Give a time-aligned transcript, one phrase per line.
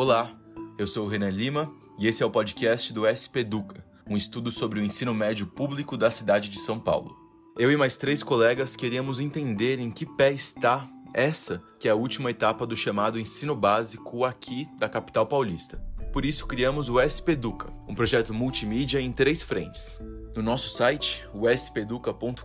[0.00, 0.30] Olá,
[0.78, 4.48] eu sou o Renan Lima e esse é o podcast do SP Educa, um estudo
[4.48, 7.16] sobre o ensino médio público da cidade de São Paulo.
[7.58, 11.96] Eu e mais três colegas queríamos entender em que pé está essa que é a
[11.96, 15.84] última etapa do chamado ensino básico aqui da capital paulista.
[16.12, 19.98] Por isso criamos o SP Educa, um projeto multimídia em três frentes.
[20.36, 22.42] No nosso site, o speduca.com.br,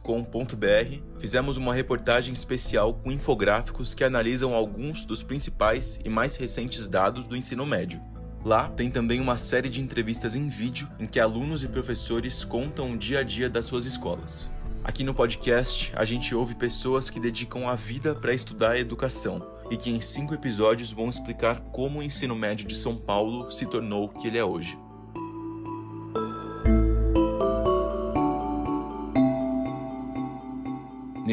[1.19, 7.27] fizemos uma reportagem especial com infográficos que analisam alguns dos principais e mais recentes dados
[7.27, 8.01] do ensino médio.
[8.43, 12.91] Lá tem também uma série de entrevistas em vídeo em que alunos e professores contam
[12.91, 14.49] o dia a dia das suas escolas.
[14.83, 19.47] Aqui no podcast, a gente ouve pessoas que dedicam a vida para estudar a educação
[19.71, 23.65] e que em cinco episódios vão explicar como o ensino médio de São Paulo se
[23.65, 24.77] tornou o que ele é hoje.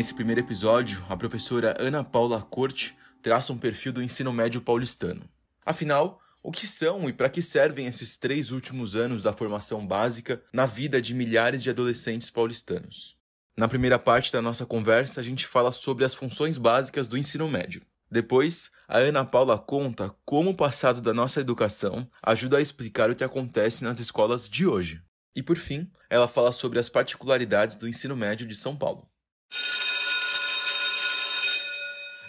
[0.00, 5.28] Nesse primeiro episódio, a professora Ana Paula Corte traça um perfil do ensino médio paulistano.
[5.62, 10.42] Afinal, o que são e para que servem esses três últimos anos da formação básica
[10.54, 13.14] na vida de milhares de adolescentes paulistanos?
[13.54, 17.46] Na primeira parte da nossa conversa, a gente fala sobre as funções básicas do ensino
[17.46, 17.82] médio.
[18.10, 23.14] Depois, a Ana Paula conta como o passado da nossa educação ajuda a explicar o
[23.14, 25.02] que acontece nas escolas de hoje.
[25.36, 29.09] E por fim, ela fala sobre as particularidades do ensino médio de São Paulo.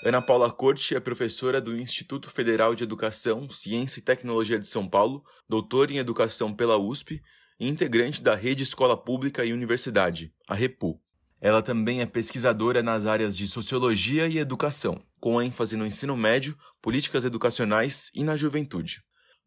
[0.04, 4.88] Ana Paula Corte é professora do Instituto Federal de Educação, Ciência e Tecnologia de São
[4.88, 7.22] Paulo, doutora em Educação pela USP
[7.60, 11.00] e integrante da Rede Escola Pública e Universidade, a REPU.
[11.40, 16.58] Ela também é pesquisadora nas áreas de Sociologia e Educação, com ênfase no ensino médio,
[16.82, 19.04] políticas educacionais e na juventude.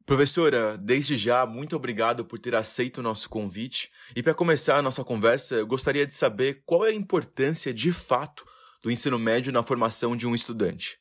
[0.06, 3.90] Professora, desde já, muito obrigado por ter aceito o nosso convite.
[4.14, 7.90] E para começar a nossa conversa, eu gostaria de saber qual é a importância de
[7.90, 8.44] fato
[8.84, 11.00] do ensino médio na formação de um estudante?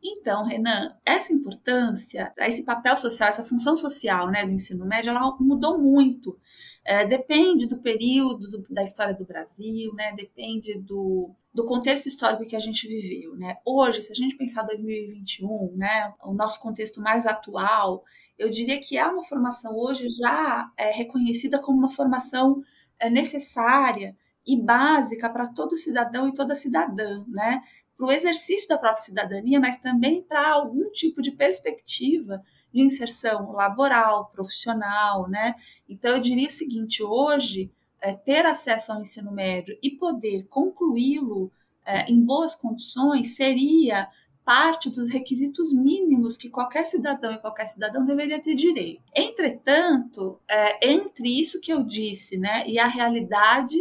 [0.00, 5.36] Então, Renan, essa importância, esse papel social, essa função social né, do ensino médio, ela
[5.40, 6.38] mudou muito.
[6.84, 12.46] É, depende do período do, da história do Brasil, né, depende do, do contexto histórico
[12.46, 13.36] que a gente viveu.
[13.36, 13.56] Né?
[13.64, 18.04] Hoje, se a gente pensar 2021, né, o nosso contexto mais atual,
[18.38, 22.62] eu diria que é uma formação hoje já é, reconhecida como uma formação
[22.98, 24.16] é, necessária
[24.46, 27.62] e básica para todo cidadão e toda cidadã, né?
[27.96, 32.42] Para o exercício da própria cidadania, mas também para algum tipo de perspectiva
[32.72, 35.54] de inserção laboral, profissional, né?
[35.88, 37.70] Então eu diria o seguinte: hoje
[38.00, 41.52] é, ter acesso ao ensino médio e poder concluí-lo
[41.84, 44.08] é, em boas condições seria
[44.44, 49.02] parte dos requisitos mínimos que qualquer cidadão e qualquer cidadão deveria ter direito.
[49.14, 53.78] Entretanto, é, entre isso que eu disse, né, e a realidade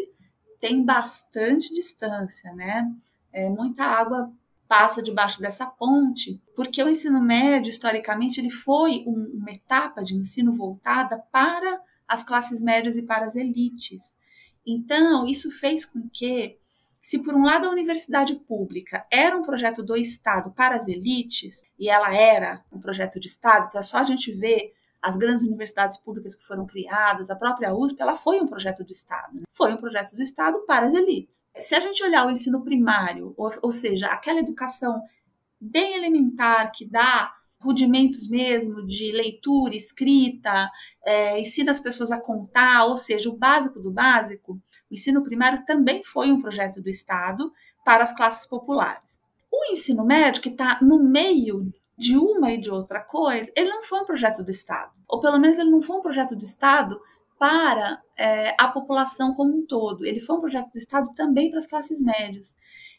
[0.61, 2.89] tem bastante distância, né?
[3.33, 4.31] É, muita água
[4.67, 10.15] passa debaixo dessa ponte, porque o ensino médio, historicamente, ele foi um, uma etapa de
[10.15, 14.15] ensino voltada para as classes médias e para as elites.
[14.65, 16.57] Então, isso fez com que,
[17.01, 21.63] se por um lado a universidade pública era um projeto do Estado para as elites,
[21.79, 25.45] e ela era um projeto de Estado, então é só a gente ver as grandes
[25.45, 29.35] universidades públicas que foram criadas, a própria USP, ela foi um projeto do Estado.
[29.35, 29.43] Né?
[29.49, 31.43] Foi um projeto do Estado para as elites.
[31.57, 35.01] Se a gente olhar o ensino primário, ou, ou seja, aquela educação
[35.59, 40.69] bem elementar que dá rudimentos mesmo de leitura, escrita,
[41.05, 44.53] é, ensina as pessoas a contar, ou seja, o básico do básico,
[44.89, 47.51] o ensino primário também foi um projeto do Estado
[47.85, 49.19] para as classes populares.
[49.51, 53.83] O ensino médio, que está no meio de uma e de outra coisa, ele não
[53.83, 54.91] foi um projeto do Estado.
[55.07, 56.99] Ou pelo menos ele não foi um projeto do Estado
[57.37, 60.03] para é, a população como um todo.
[60.03, 62.55] Ele foi um projeto do Estado também para as classes médias.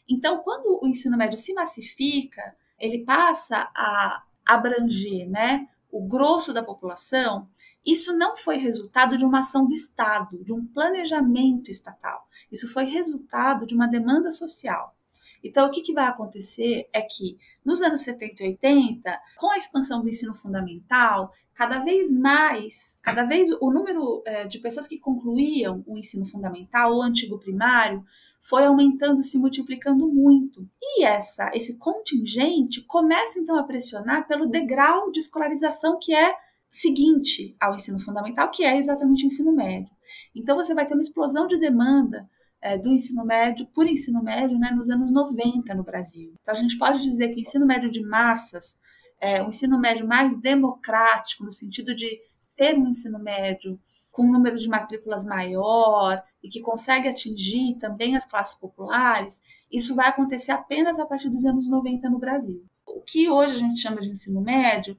[0.09, 6.63] Então, quando o ensino médio se massifica, ele passa a abranger né, o grosso da
[6.63, 7.49] população,
[7.85, 12.25] isso não foi resultado de uma ação do Estado, de um planejamento estatal.
[12.49, 14.95] Isso foi resultado de uma demanda social.
[15.43, 19.57] Então, o que, que vai acontecer é que nos anos 70 e 80, com a
[19.57, 24.99] expansão do ensino fundamental, cada vez mais, cada vez o número é, de pessoas que
[24.99, 28.03] concluíam o ensino fundamental, o antigo primário,
[28.41, 30.67] foi aumentando, se multiplicando muito.
[30.81, 36.35] E essa, esse contingente começa então a pressionar pelo degrau de escolarização que é
[36.69, 39.91] seguinte ao ensino fundamental, que é exatamente o ensino médio.
[40.35, 42.29] Então você vai ter uma explosão de demanda
[42.63, 46.33] é, do ensino médio, por ensino médio, né, nos anos 90 no Brasil.
[46.39, 48.77] Então, a gente pode dizer que o ensino médio de massas,
[49.19, 53.77] é, o ensino médio mais democrático, no sentido de ser um ensino médio
[54.13, 59.93] com um número de matrículas maior e que consegue atingir também as classes populares, isso
[59.93, 62.63] vai acontecer apenas a partir dos anos 90 no Brasil.
[62.87, 64.97] O que hoje a gente chama de ensino médio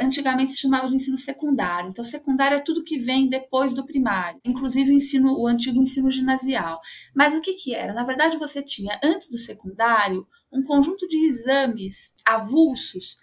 [0.00, 1.90] antigamente se chamava de ensino secundário.
[1.90, 6.10] Então, secundário é tudo que vem depois do primário, inclusive o ensino, o antigo ensino
[6.10, 6.80] ginasial.
[7.14, 7.92] Mas o que, que era?
[7.92, 13.16] Na verdade, você tinha, antes do secundário, um conjunto de exames avulsos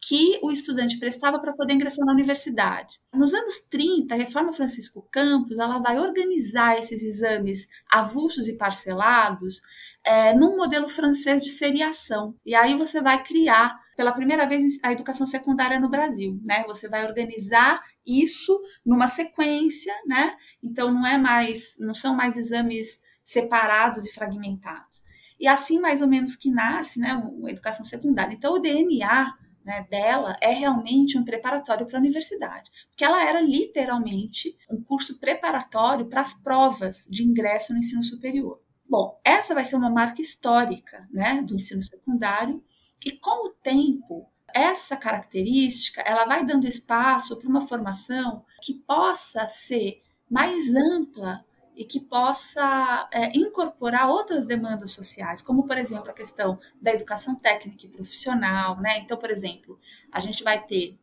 [0.00, 2.96] que o estudante prestava para poder ingressar na universidade.
[3.12, 9.60] Nos anos 30, a Reforma Francisco Campos ela vai organizar esses exames avulsos e parcelados
[10.04, 12.36] é, num modelo francês de seriação.
[12.44, 16.64] E aí você vai criar pela primeira vez a educação secundária no Brasil, né?
[16.68, 20.36] Você vai organizar isso numa sequência, né?
[20.62, 25.02] Então não é mais, não são mais exames separados e fragmentados.
[25.40, 27.10] E assim mais ou menos que nasce, né,
[27.44, 28.34] a educação secundária.
[28.34, 29.34] Então o DNA
[29.64, 35.18] né, dela é realmente um preparatório para a universidade, porque ela era literalmente um curso
[35.18, 38.60] preparatório para as provas de ingresso no ensino superior.
[38.88, 42.62] Bom, essa vai ser uma marca histórica né, do ensino secundário,
[43.04, 49.48] e com o tempo, essa característica ela vai dando espaço para uma formação que possa
[49.48, 51.44] ser mais ampla
[51.76, 57.36] e que possa é, incorporar outras demandas sociais, como, por exemplo, a questão da educação
[57.36, 58.80] técnica e profissional.
[58.80, 58.98] Né?
[59.00, 59.78] Então, por exemplo,
[60.10, 60.98] a gente vai ter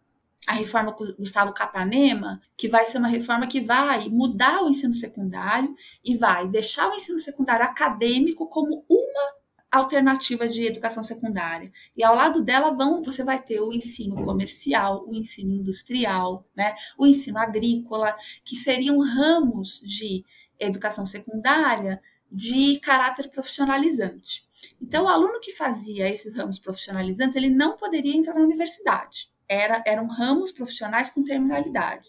[0.48, 5.74] a reforma Gustavo Capanema, que vai ser uma reforma que vai mudar o ensino secundário
[6.04, 9.43] e vai deixar o ensino secundário acadêmico como uma
[9.78, 11.72] alternativa de educação secundária.
[11.98, 16.76] E ao lado dela vão, você vai ter o ensino comercial, o ensino industrial, né,
[16.98, 20.24] o ensino agrícola, que seriam ramos de
[20.60, 24.44] educação secundária de caráter profissionalizante.
[24.82, 29.30] Então, o aluno que fazia esses ramos profissionalizantes, ele não poderia entrar na universidade.
[29.48, 32.08] Era, eram ramos profissionais com terminalidade.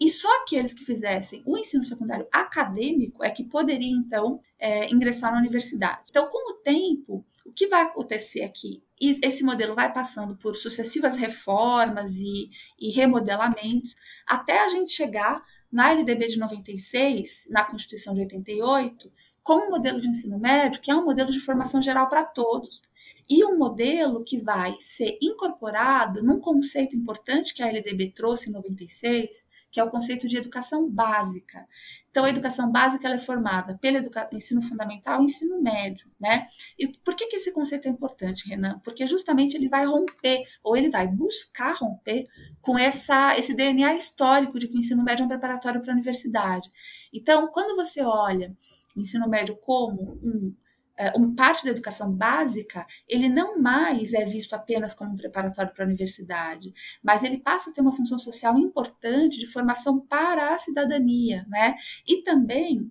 [0.00, 5.32] E só aqueles que fizessem o ensino secundário acadêmico é que poderiam, então, é, ingressar
[5.32, 6.02] na universidade.
[6.10, 8.82] Então, com o tempo, o que vai acontecer aqui?
[9.00, 13.94] Esse modelo vai passando por sucessivas reformas e, e remodelamentos
[14.26, 19.12] até a gente chegar na LDB de 96, na Constituição de 88,
[19.46, 22.82] como modelo de ensino médio, que é um modelo de formação geral para todos.
[23.30, 28.52] E um modelo que vai ser incorporado num conceito importante que a LDB trouxe em
[28.52, 31.64] 96, que é o conceito de educação básica.
[32.10, 33.98] Então, a educação básica é formada pelo
[34.32, 36.48] ensino fundamental e ensino médio, né?
[36.76, 38.80] E por que, que esse conceito é importante, Renan?
[38.82, 42.26] Porque justamente ele vai romper, ou ele vai buscar romper
[42.60, 45.94] com essa, esse DNA histórico de que o ensino médio é um preparatório para a
[45.94, 46.68] universidade.
[47.12, 50.54] Então, quando você olha o ensino médio como um
[50.98, 55.72] é, um parte da educação básica, ele não mais é visto apenas como um preparatório
[55.74, 56.72] para a universidade,
[57.02, 61.74] mas ele passa a ter uma função social importante de formação para a cidadania, né?
[62.08, 62.90] E também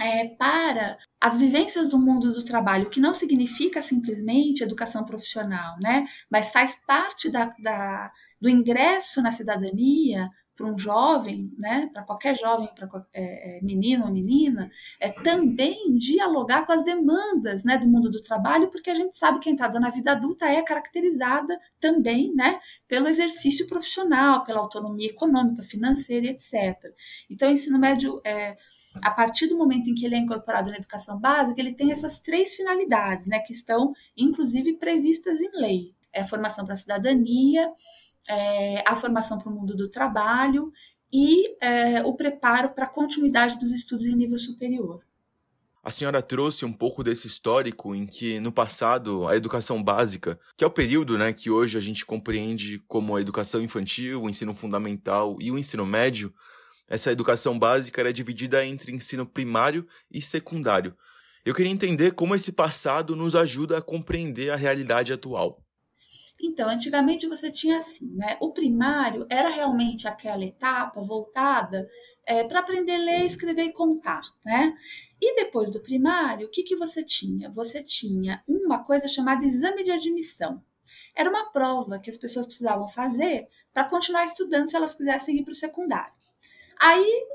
[0.00, 6.06] é, para as vivências do mundo do trabalho, que não significa simplesmente educação profissional, né?
[6.30, 8.10] Mas faz parte da, da
[8.40, 10.30] do ingresso na cidadania
[10.60, 14.70] para um jovem, né, para qualquer jovem, para é, é, menino ou menina,
[15.00, 19.38] é também dialogar com as demandas né, do mundo do trabalho, porque a gente sabe
[19.38, 25.08] que a entrada na vida adulta é caracterizada também né, pelo exercício profissional, pela autonomia
[25.08, 26.92] econômica, financeira, etc.
[27.30, 28.58] Então, o ensino médio, é,
[29.02, 32.18] a partir do momento em que ele é incorporado na educação básica, ele tem essas
[32.18, 35.94] três finalidades, né, que estão, inclusive, previstas em lei.
[36.12, 37.72] É formação para a cidadania,
[38.30, 40.72] é, a formação para o mundo do trabalho
[41.12, 45.04] e é, o preparo para a continuidade dos estudos em nível superior.
[45.82, 50.62] A senhora trouxe um pouco desse histórico em que, no passado, a educação básica, que
[50.62, 54.54] é o período né, que hoje a gente compreende como a educação infantil, o ensino
[54.54, 56.32] fundamental e o ensino médio,
[56.86, 60.94] essa educação básica era dividida entre ensino primário e secundário.
[61.44, 65.64] Eu queria entender como esse passado nos ajuda a compreender a realidade atual.
[66.42, 68.36] Então, antigamente você tinha assim, né?
[68.40, 71.88] O primário era realmente aquela etapa voltada
[72.26, 74.74] é, para aprender a ler, escrever e contar, né?
[75.20, 77.50] E depois do primário, o que, que você tinha?
[77.50, 80.62] Você tinha uma coisa chamada exame de admissão.
[81.14, 85.44] Era uma prova que as pessoas precisavam fazer para continuar estudando se elas quisessem ir
[85.44, 86.14] para o secundário.
[86.80, 87.26] Aí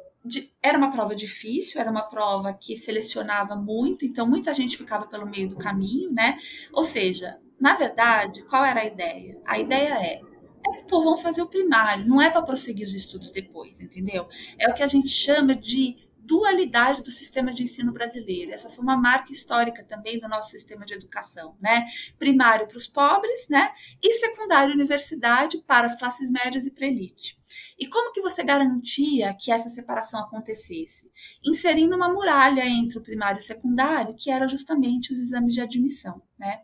[0.62, 5.30] era uma prova difícil, era uma prova que selecionava muito, então muita gente ficava pelo
[5.30, 6.40] meio do caminho, né?
[6.74, 9.40] Ou seja, na verdade, qual era a ideia?
[9.46, 10.22] A ideia é
[10.68, 14.28] é que vão fazer o primário, não é para prosseguir os estudos depois, entendeu?
[14.58, 15.96] É o que a gente chama de
[16.26, 18.52] dualidade do sistema de ensino brasileiro.
[18.52, 21.86] Essa foi uma marca histórica também do nosso sistema de educação, né?
[22.18, 23.72] Primário para os pobres, né?
[24.02, 27.38] E secundário universidade para as classes médias e para elite.
[27.78, 31.12] E como que você garantia que essa separação acontecesse?
[31.44, 35.62] Inserindo uma muralha entre o primário e o secundário, que era justamente os exames de
[35.62, 36.22] admissão.
[36.38, 36.62] Né?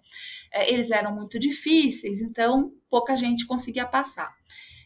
[0.51, 4.33] É, eles eram muito difíceis, então pouca gente conseguia passar.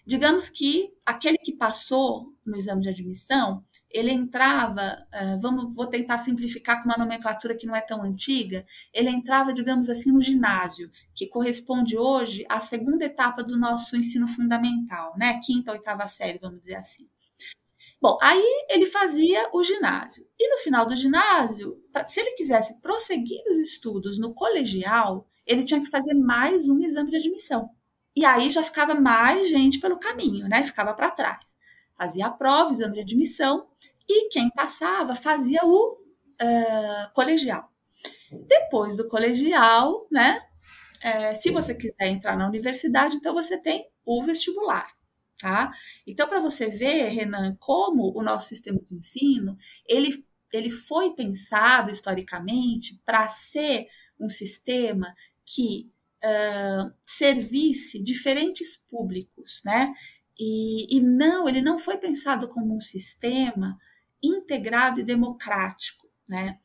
[0.05, 6.19] Digamos que aquele que passou no exame de admissão, ele entrava, uh, vamos, vou tentar
[6.19, 10.91] simplificar com uma nomenclatura que não é tão antiga, ele entrava, digamos assim, no ginásio,
[11.13, 15.39] que corresponde hoje à segunda etapa do nosso ensino fundamental, né?
[15.43, 17.07] Quinta, oitava série, vamos dizer assim.
[17.99, 20.27] Bom, aí ele fazia o ginásio.
[20.39, 25.79] E no final do ginásio, se ele quisesse prosseguir os estudos no colegial, ele tinha
[25.79, 27.69] que fazer mais um exame de admissão.
[28.15, 30.63] E aí já ficava mais gente pelo caminho, né?
[30.63, 31.55] Ficava para trás
[31.97, 33.67] fazia a prova, exame de admissão,
[34.07, 37.71] e quem passava fazia o uh, colegial.
[38.47, 40.41] Depois do colegial, né?
[41.01, 44.87] É, se você quiser entrar na universidade, então você tem o vestibular,
[45.39, 45.71] tá?
[46.05, 49.55] Então, para você ver, Renan, como o nosso sistema de ensino,
[49.87, 50.09] ele,
[50.51, 53.87] ele foi pensado historicamente para ser
[54.19, 55.13] um sistema
[55.45, 55.91] que
[56.25, 59.93] uh, servisse diferentes públicos, né?
[60.37, 63.77] E, e não, ele não foi pensado como um sistema
[64.21, 66.59] integrado e democrático, né?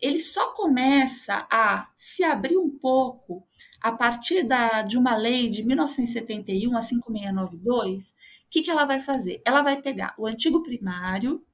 [0.00, 3.46] Ele só começa a se abrir um pouco
[3.80, 8.10] a partir da, de uma lei de 1971, a 5692.
[8.10, 8.14] O
[8.50, 9.40] que, que ela vai fazer?
[9.46, 11.46] Ela vai pegar o antigo primário,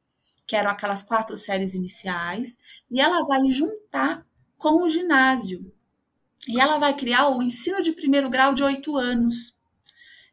[0.47, 2.57] que eram aquelas quatro séries iniciais,
[2.91, 5.71] e ela vai juntar com o ginásio.
[6.47, 9.55] E ela vai criar o ensino de primeiro grau de oito anos.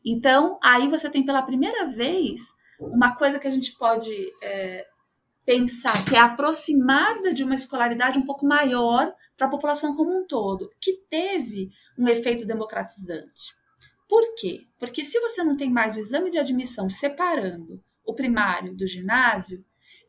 [0.05, 2.43] Então, aí você tem pela primeira vez
[2.79, 4.85] uma coisa que a gente pode é,
[5.45, 10.25] pensar que é aproximada de uma escolaridade um pouco maior para a população como um
[10.25, 13.55] todo, que teve um efeito democratizante.
[14.07, 14.67] Por quê?
[14.77, 19.65] Porque se você não tem mais o exame de admissão separando o primário do ginásio,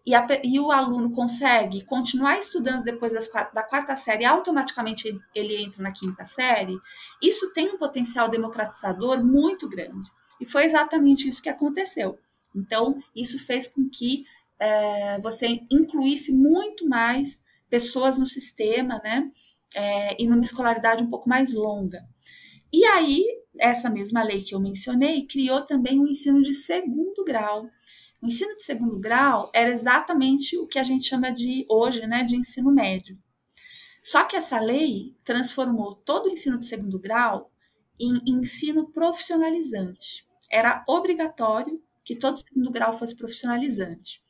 [0.06, 5.64] e, a, e, o aluno consegue continuar estudando depois das, da quarta série, automaticamente ele,
[5.64, 6.78] entra na quinta série,
[7.20, 10.08] isso tem um potencial democratizador muito grande.
[10.40, 12.18] E foi exatamente isso que aconteceu.
[12.54, 14.25] Então, isso fez com que
[14.60, 19.28] é, você incluísse muito mais pessoas no sistema, né?
[19.75, 22.06] É, e numa escolaridade um pouco mais longa.
[22.72, 23.25] E aí,
[23.58, 27.68] essa mesma lei que eu mencionei criou também um ensino de segundo grau,
[28.26, 32.25] o ensino de segundo grau era exatamente o que a gente chama de hoje, né,
[32.25, 33.16] de ensino médio.
[34.02, 37.52] Só que essa lei transformou todo o ensino de segundo grau
[38.00, 40.26] em ensino profissionalizante.
[40.50, 44.21] Era obrigatório que todo segundo grau fosse profissionalizante.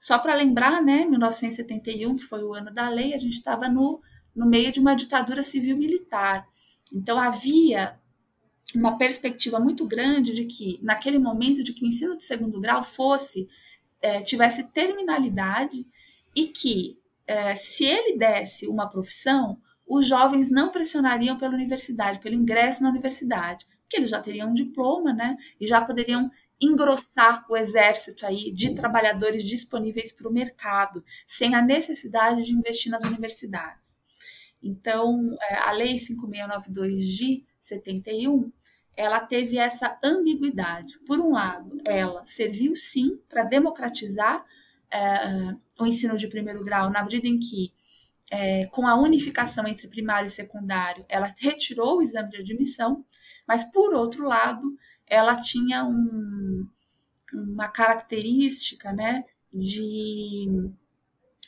[0.00, 4.00] Só para lembrar, né, 1971, que foi o ano da lei, a gente estava no,
[4.34, 6.46] no meio de uma ditadura civil-militar.
[6.94, 8.00] Então havia
[8.74, 12.82] uma perspectiva muito grande de que, naquele momento, de que o ensino de segundo grau
[12.82, 13.46] fosse,
[14.00, 15.86] é, tivesse terminalidade
[16.34, 22.34] e que, é, se ele desse uma profissão, os jovens não pressionariam pela universidade, pelo
[22.34, 27.56] ingresso na universidade, porque eles já teriam um diploma, né, e já poderiam engrossar o
[27.56, 33.98] exército aí de trabalhadores disponíveis para o mercado, sem a necessidade de investir nas universidades.
[34.62, 38.52] Então, é, a Lei 5692 de 71
[38.96, 40.98] ela teve essa ambiguidade.
[41.06, 44.44] Por um lado, ela serviu sim para democratizar
[44.90, 47.72] é, o ensino de primeiro grau, na medida em que,
[48.30, 53.04] é, com a unificação entre primário e secundário, ela retirou o exame de admissão,
[53.48, 56.66] mas, por outro lado, ela tinha um,
[57.32, 60.46] uma característica né, de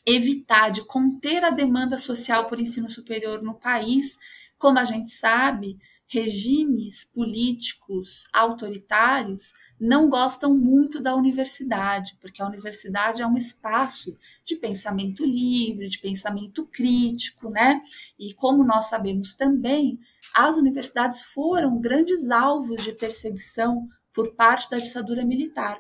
[0.07, 4.17] evitar, de conter a demanda social por ensino superior no país.
[4.59, 13.23] Como a gente sabe, regimes políticos autoritários não gostam muito da universidade, porque a universidade
[13.23, 17.81] é um espaço de pensamento livre, de pensamento crítico, né?
[18.19, 19.99] E como nós sabemos também,
[20.35, 25.79] as universidades foram grandes alvos de perseguição por parte da ditadura militar.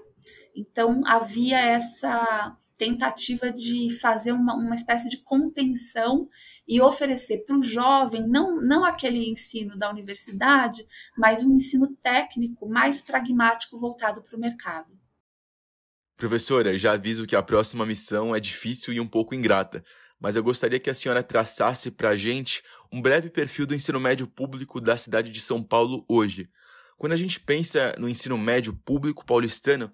[0.54, 6.28] Então havia essa tentativa de fazer uma, uma espécie de contenção
[6.66, 12.68] e oferecer para o jovem não, não aquele ensino da universidade, mas um ensino técnico
[12.68, 14.92] mais pragmático voltado para o mercado.
[16.16, 19.84] Professora, já aviso que a próxima missão é difícil e um pouco ingrata,
[20.18, 22.62] mas eu gostaria que a senhora traçasse para a gente
[22.92, 26.48] um breve perfil do ensino médio público da cidade de São Paulo hoje.
[26.96, 29.90] Quando a gente pensa no ensino médio público paulistano,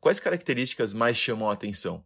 [0.00, 2.04] quais características mais chamam a atenção?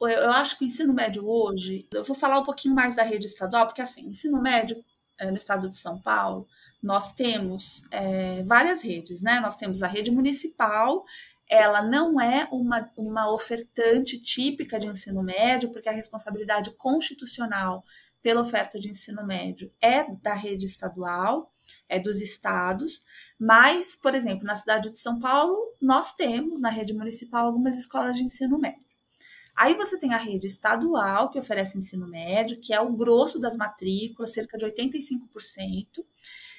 [0.00, 3.26] Eu acho que o ensino médio hoje, eu vou falar um pouquinho mais da rede
[3.26, 4.84] estadual, porque assim, ensino médio
[5.18, 6.46] é, no estado de São Paulo,
[6.82, 9.40] nós temos é, várias redes, né?
[9.40, 11.04] Nós temos a rede municipal,
[11.48, 17.84] ela não é uma, uma ofertante típica de ensino médio, porque a responsabilidade constitucional
[18.22, 21.52] pela oferta de ensino médio é da rede estadual,
[21.88, 23.00] é dos estados,
[23.38, 28.16] mas, por exemplo, na cidade de São Paulo, nós temos na rede municipal algumas escolas
[28.16, 28.85] de ensino médio.
[29.56, 33.56] Aí você tem a rede estadual, que oferece ensino médio, que é o grosso das
[33.56, 36.04] matrículas, cerca de 85%.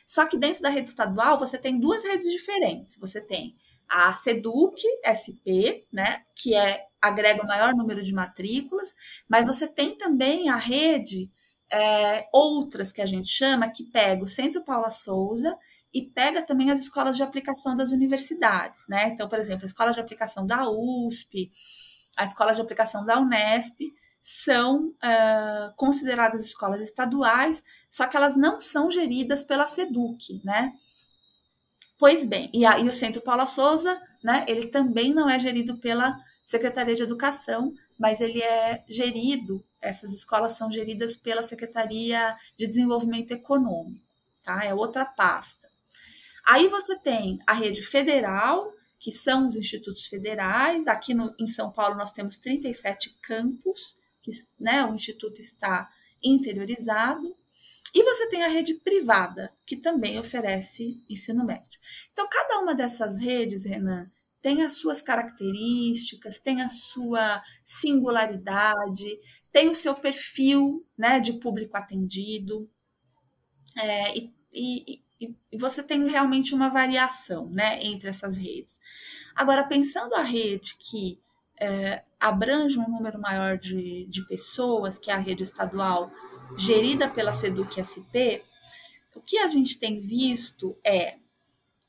[0.06, 2.98] Só que dentro da rede estadual você tem duas redes diferentes.
[2.98, 3.56] Você tem
[3.88, 8.96] a Seduc SP, né, que é agrega o maior número de matrículas,
[9.30, 11.30] mas você tem também a rede
[11.72, 15.58] é, outras que a gente chama que pega o Centro Paula Souza
[15.94, 19.10] e pega também as escolas de aplicação das universidades, né?
[19.10, 21.52] Então, por exemplo, a escola de aplicação da USP,
[22.18, 23.80] a escola de aplicação da Unesp
[24.22, 30.74] são uh, consideradas escolas estaduais, só que elas não são geridas pela SEDUC, né?
[31.98, 36.16] Pois bem, e, aí o Centro Paula Souza, né, ele também não é gerido pela
[36.46, 43.32] Secretaria de Educação, mas ele é gerido, essas escolas são geridas pela Secretaria de Desenvolvimento
[43.32, 44.06] Econômico,
[44.44, 44.64] tá?
[44.64, 45.68] É outra pasta.
[46.46, 50.88] Aí você tem a rede federal, que são os institutos federais.
[50.88, 55.90] Aqui no, em São Paulo nós temos 37 campos, que né, o instituto está
[56.24, 57.36] interiorizado.
[57.94, 61.80] E você tem a rede privada, que também oferece ensino médio.
[62.12, 64.06] Então, cada uma dessas redes, Renan,
[64.42, 69.20] tem as suas características, tem a sua singularidade,
[69.52, 72.70] tem o seu perfil né, de público atendido,
[73.78, 78.80] é, e, e, e, você tem realmente uma variação né, entre essas redes.
[79.36, 81.20] Agora, pensando a rede que
[81.60, 86.12] é, abrange um número maior de, de pessoas, que é a rede estadual
[86.58, 88.42] gerida pela SEDUC SP,
[89.16, 91.18] o que a gente tem visto é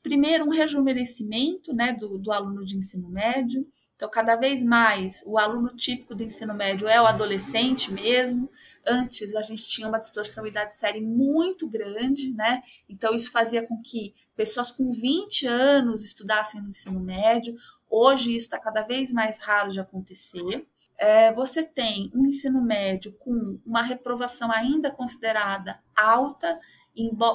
[0.01, 3.67] primeiro, um rejuvenescimento né, do, do aluno de ensino médio.
[3.99, 8.49] Então, cada vez mais, o aluno típico do ensino médio é o adolescente mesmo.
[8.87, 12.63] Antes, a gente tinha uma distorção idade série muito grande, né?
[12.87, 17.57] Então, isso fazia com que pessoas com 20 anos estudassem no ensino médio.
[17.89, 20.65] Hoje, isso está cada vez mais raro de acontecer.
[20.97, 26.57] É, você tem um ensino médio com uma reprovação ainda considerada alta,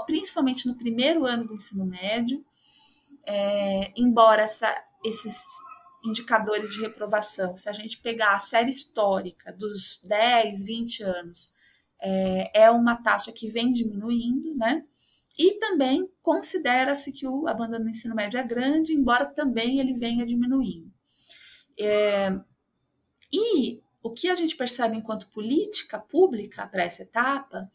[0.07, 2.42] principalmente no primeiro ano do ensino médio
[3.27, 4.74] é, embora essa,
[5.05, 5.38] esses
[6.05, 11.51] indicadores de reprovação, se a gente pegar a série histórica dos 10, 20 anos,
[12.01, 14.85] é, é uma taxa que vem diminuindo, né?
[15.38, 20.25] E também considera-se que o abandono do ensino médio é grande, embora também ele venha
[20.25, 20.93] diminuindo.
[21.79, 22.38] É,
[23.33, 27.69] e o que a gente percebe enquanto política pública para essa etapa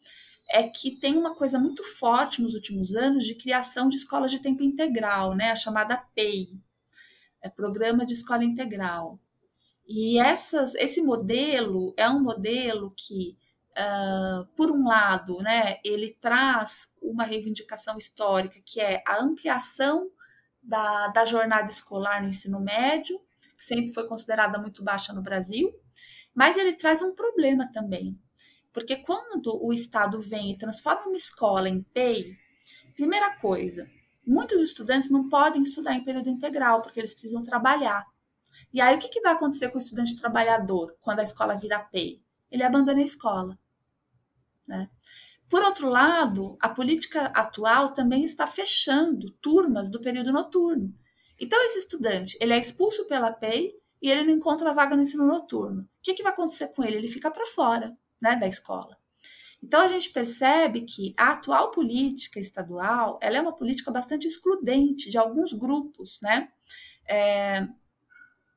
[0.48, 4.40] é que tem uma coisa muito forte nos últimos anos de criação de escolas de
[4.40, 6.48] tempo integral, né, a chamada PEI,
[7.42, 9.18] é Programa de Escola Integral.
[9.86, 13.36] E essas, esse modelo é um modelo que,
[13.72, 20.08] uh, por um lado, né, ele traz uma reivindicação histórica, que é a ampliação
[20.62, 23.20] da, da jornada escolar no ensino médio,
[23.56, 25.72] que sempre foi considerada muito baixa no Brasil,
[26.34, 28.18] mas ele traz um problema também,
[28.72, 32.36] porque quando o Estado vem e transforma uma escola em PEI,
[32.94, 33.90] primeira coisa,
[34.30, 38.06] muitos estudantes não podem estudar em período integral, porque eles precisam trabalhar.
[38.72, 41.80] E aí, o que, que vai acontecer com o estudante trabalhador quando a escola vira
[41.80, 42.22] PEI?
[42.48, 43.58] Ele abandona a escola.
[44.68, 44.88] Né?
[45.48, 50.94] Por outro lado, a política atual também está fechando turmas do período noturno.
[51.38, 55.26] Então, esse estudante ele é expulso pela PEI e ele não encontra vaga no ensino
[55.26, 55.82] noturno.
[55.82, 56.98] O que, que vai acontecer com ele?
[56.98, 58.96] Ele fica para fora né, da escola.
[59.62, 65.10] Então a gente percebe que a atual política estadual ela é uma política bastante excludente
[65.10, 66.48] de alguns grupos, né?
[67.08, 67.66] É,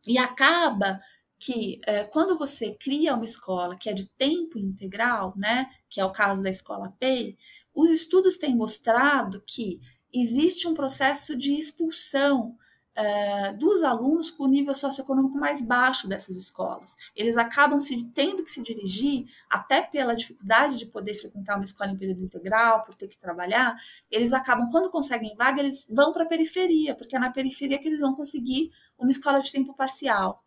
[0.08, 1.02] e acaba
[1.39, 6.06] que é, quando você cria uma escola que é de tempo integral, né, que é
[6.06, 7.38] o caso da escola PEI,
[7.74, 9.82] os estudos têm mostrado que
[10.13, 12.56] existe um processo de expulsão
[12.96, 16.96] é, dos alunos com o nível socioeconômico mais baixo dessas escolas.
[17.16, 21.92] Eles acabam se tendo que se dirigir, até pela dificuldade de poder frequentar uma escola
[21.92, 23.76] em período integral, por ter que trabalhar,
[24.12, 27.88] eles acabam, quando conseguem vaga, eles vão para a periferia, porque é na periferia que
[27.88, 30.44] eles vão conseguir uma escola de tempo parcial.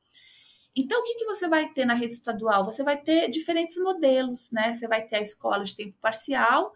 [0.78, 2.62] Então, o que, que você vai ter na rede estadual?
[2.66, 4.74] Você vai ter diferentes modelos, né?
[4.74, 6.70] Você vai ter a escola de tempo parcial,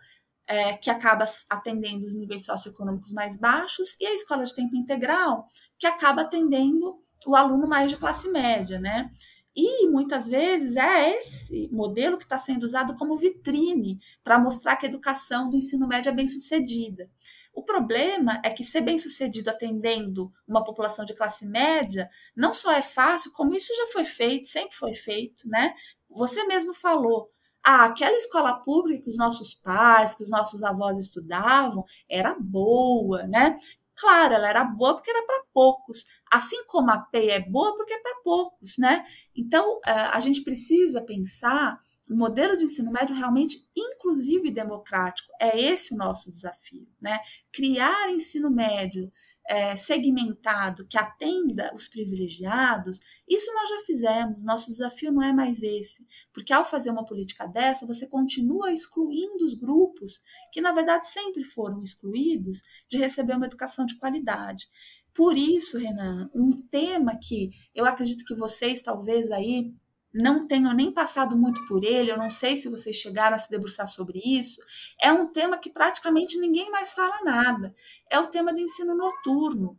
[0.50, 5.46] é, que acaba atendendo os níveis socioeconômicos mais baixos, e a escola de tempo integral,
[5.78, 9.12] que acaba atendendo o aluno mais de classe média, né?
[9.54, 14.86] E muitas vezes é esse modelo que está sendo usado como vitrine para mostrar que
[14.86, 17.08] a educação do ensino médio é bem sucedida.
[17.54, 22.72] O problema é que ser bem sucedido atendendo uma população de classe média não só
[22.72, 25.74] é fácil, como isso já foi feito, sempre foi feito, né?
[26.08, 27.30] Você mesmo falou
[27.64, 33.24] Ah, aquela escola pública que os nossos pais, que os nossos avós estudavam, era boa,
[33.26, 33.58] né?
[33.94, 37.92] Claro, ela era boa porque era para poucos, assim como a PEI é boa porque
[37.92, 39.04] é para poucos, né?
[39.36, 41.78] Então, eh, a gente precisa pensar
[42.16, 45.32] modelo de ensino médio realmente inclusivo e democrático.
[45.40, 47.18] É esse o nosso desafio, né?
[47.52, 49.12] Criar ensino médio
[49.46, 54.42] é, segmentado que atenda os privilegiados, isso nós já fizemos.
[54.42, 59.44] Nosso desafio não é mais esse, porque ao fazer uma política dessa, você continua excluindo
[59.44, 60.20] os grupos
[60.52, 64.68] que, na verdade, sempre foram excluídos de receber uma educação de qualidade.
[65.12, 69.74] Por isso, Renan, um tema que eu acredito que vocês talvez aí
[70.12, 73.50] não tenho nem passado muito por ele, eu não sei se vocês chegaram a se
[73.50, 74.60] debruçar sobre isso.
[75.00, 77.74] É um tema que praticamente ninguém mais fala nada.
[78.10, 79.78] É o tema do ensino noturno.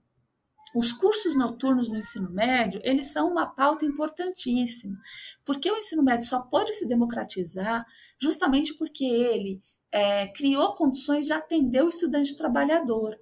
[0.73, 4.97] Os cursos noturnos no ensino médio, eles são uma pauta importantíssima,
[5.43, 7.85] porque o ensino médio só pode se democratizar
[8.17, 13.19] justamente porque ele é, criou condições de atender o estudante trabalhador.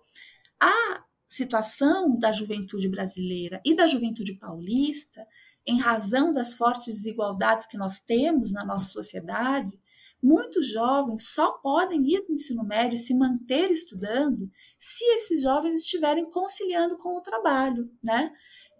[0.61, 5.25] A situação da juventude brasileira e da juventude paulista
[5.69, 9.79] em razão das fortes desigualdades que nós temos na nossa sociedade,
[10.21, 15.41] muitos jovens só podem ir para o ensino médio e se manter estudando se esses
[15.41, 18.31] jovens estiverem conciliando com o trabalho, né?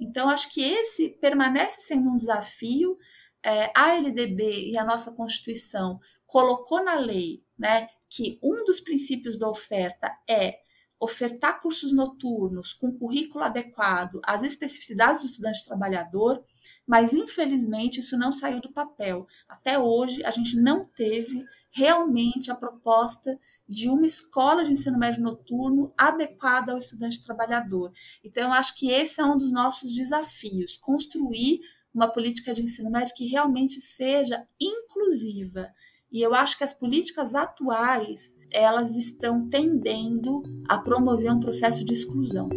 [0.01, 2.97] Então, acho que esse permanece sendo um desafio.
[3.41, 9.37] É, a LDB e a nossa Constituição colocou na lei né, que um dos princípios
[9.37, 10.59] da oferta é
[10.99, 16.43] ofertar cursos noturnos com currículo adequado às especificidades do estudante trabalhador,
[16.85, 19.25] mas infelizmente isso não saiu do papel.
[19.47, 25.21] Até hoje a gente não teve realmente a proposta de uma escola de ensino médio
[25.21, 27.93] noturno adequada ao estudante trabalhador.
[28.23, 31.61] Então eu acho que esse é um dos nossos desafios, construir
[31.93, 35.73] uma política de ensino médio que realmente seja inclusiva.
[36.11, 41.93] E eu acho que as políticas atuais elas estão tendendo a promover um processo de
[41.93, 42.49] exclusão.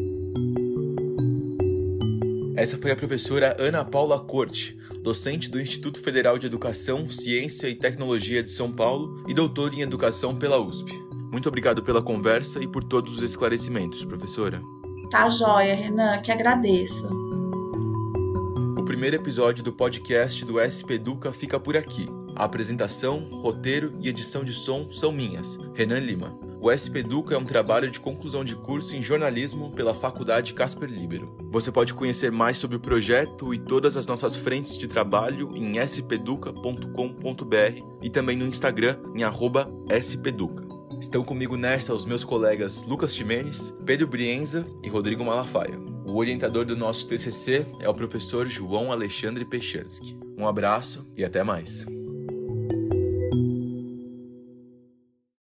[2.55, 7.75] Essa foi a professora Ana Paula Corte, docente do Instituto Federal de Educação, Ciência e
[7.75, 10.93] Tecnologia de São Paulo e doutora em Educação pela USP.
[11.33, 14.63] Muito obrigado pela conversa e por todos os esclarecimentos, professora.
[15.11, 17.07] Tá joia, Renan, que agradeço.
[18.79, 22.07] O primeiro episódio do podcast do SP Educa fica por aqui.
[22.43, 26.37] A apresentação, roteiro e edição de som são minhas, Renan Lima.
[26.61, 30.91] O SP Educa é um trabalho de conclusão de curso em jornalismo pela Faculdade Casper
[30.91, 31.37] Libero.
[31.53, 35.75] Você pode conhecer mais sobre o projeto e todas as nossas frentes de trabalho em
[35.87, 36.87] speduca.com.br
[38.03, 39.23] e também no Instagram em
[40.01, 40.67] @speduca.
[41.01, 45.79] Estão comigo nesta os meus colegas Lucas Ximenes, Pedro Brienza e Rodrigo Malafaia.
[46.05, 50.19] O orientador do nosso TCC é o professor João Alexandre Pechansky.
[50.37, 51.87] Um abraço e até mais.